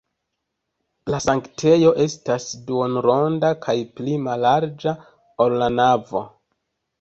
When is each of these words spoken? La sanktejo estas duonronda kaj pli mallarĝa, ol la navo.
La 1.13 1.17
sanktejo 1.25 1.91
estas 2.05 2.47
duonronda 2.69 3.51
kaj 3.67 3.77
pli 4.01 4.17
mallarĝa, 4.25 4.95
ol 5.47 5.55
la 5.65 5.69
navo. 5.77 6.25